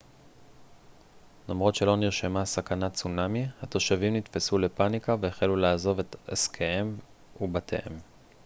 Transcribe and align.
למרות 1.49 1.75
שלא 1.75 1.97
נרשמה 1.97 2.45
סכנת 2.45 2.93
צונמי 2.93 3.45
התושבים 3.61 4.15
נתפסו 4.15 4.57
לפניקה 4.57 5.15
והחלו 5.21 5.55
לעזוב 5.55 5.99
את 5.99 6.15
עסקיהם 6.27 6.97
ובתיהם 7.41 7.97